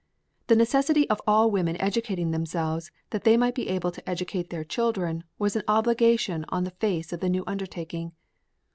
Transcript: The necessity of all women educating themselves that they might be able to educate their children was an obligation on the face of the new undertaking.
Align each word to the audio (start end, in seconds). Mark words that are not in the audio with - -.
The 0.47 0.55
necessity 0.55 1.07
of 1.11 1.21
all 1.27 1.51
women 1.51 1.79
educating 1.79 2.31
themselves 2.31 2.89
that 3.11 3.23
they 3.23 3.37
might 3.37 3.53
be 3.53 3.69
able 3.69 3.91
to 3.91 4.09
educate 4.09 4.49
their 4.49 4.63
children 4.63 5.25
was 5.37 5.55
an 5.55 5.61
obligation 5.67 6.43
on 6.49 6.63
the 6.63 6.71
face 6.71 7.13
of 7.13 7.19
the 7.19 7.29
new 7.29 7.43
undertaking. 7.45 8.13